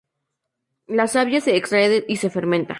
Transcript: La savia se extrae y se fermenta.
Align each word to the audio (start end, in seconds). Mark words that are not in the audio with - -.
La 0.87 1.05
savia 1.07 1.41
se 1.41 1.55
extrae 1.55 2.03
y 2.07 2.15
se 2.17 2.31
fermenta. 2.31 2.69